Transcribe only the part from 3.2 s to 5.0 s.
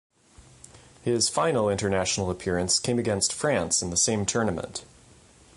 France in the same tournament.